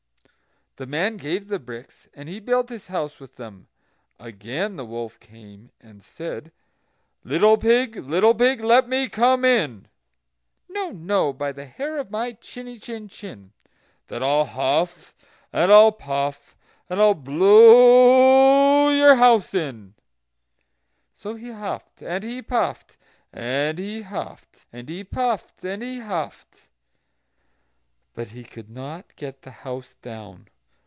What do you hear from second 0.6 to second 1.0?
The